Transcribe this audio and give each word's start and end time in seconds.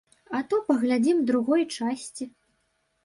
А 0.37 0.39
то 0.53 0.61
паглядзім 0.69 1.21
другой 1.29 1.63
часці. 1.77 2.31